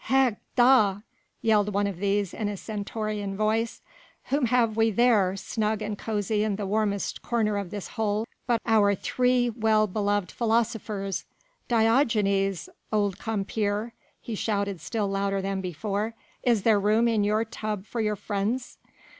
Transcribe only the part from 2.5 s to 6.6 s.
stentorian voice, "whom have we there, snug and cosy in